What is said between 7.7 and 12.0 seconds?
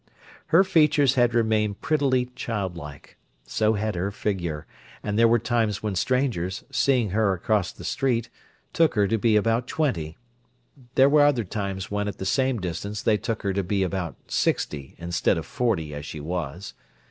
the street, took her to be about twenty; they were other times